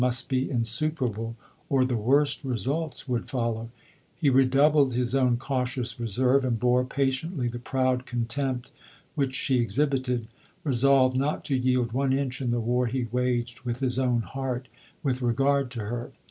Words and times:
143 0.01 0.17
must 0.17 0.29
be 0.29 0.51
insuperable, 0.51 1.35
or 1.69 1.85
the 1.85 1.95
worst 1.95 2.43
results 2.43 3.07
would 3.07 3.29
follow: 3.29 3.69
he 4.17 4.31
redoubled 4.31 4.95
bis 4.95 5.13
own 5.13 5.37
cautious 5.37 5.99
reserve, 5.99 6.43
and 6.43 6.59
bore 6.59 6.83
patiently 6.83 7.47
the 7.47 7.59
proud 7.59 8.07
contempt 8.07 8.71
which 9.13 9.35
she 9.35 9.59
exhibited, 9.59 10.27
resolved 10.63 11.15
not 11.19 11.45
to 11.45 11.55
yield 11.55 11.91
one 11.91 12.13
inch 12.13 12.41
in 12.41 12.49
the 12.49 12.59
war 12.59 12.87
he 12.87 13.03
waged 13.11 13.61
with 13.61 13.79
his 13.79 13.99
own 13.99 14.23
heart, 14.23 14.67
with 15.03 15.21
re 15.21 15.35
gard 15.35 15.69
to 15.69 15.81
her. 15.81 16.11